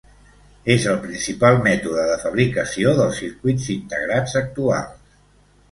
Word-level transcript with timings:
És 0.75 0.87
el 0.93 0.95
principal 1.03 1.59
mètode 1.67 2.07
de 2.13 2.15
fabricació 2.23 2.95
dels 3.01 3.21
circuits 3.25 3.69
integrats 3.79 4.39
actuals. 4.45 5.19